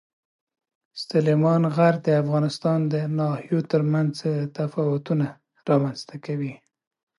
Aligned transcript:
سلیمان 1.07 1.63
غر 1.75 1.95
د 2.05 2.07
افغانستان 2.23 2.79
د 2.93 2.95
ناحیو 3.19 3.59
ترمنځ 3.71 4.13
تفاوتونه 4.57 5.27
رامنځ 5.69 5.99
ته 6.09 6.15
کوي. 6.25 6.53